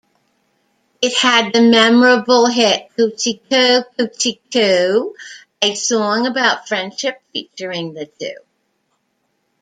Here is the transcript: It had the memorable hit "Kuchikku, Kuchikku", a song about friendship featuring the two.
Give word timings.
It 0.99 1.13
had 1.17 1.53
the 1.53 1.61
memorable 1.61 2.47
hit 2.47 2.89
"Kuchikku, 2.97 3.85
Kuchikku", 3.99 5.13
a 5.61 5.75
song 5.75 6.25
about 6.25 6.67
friendship 6.67 7.21
featuring 7.31 7.93
the 7.93 8.07
two. 8.07 8.37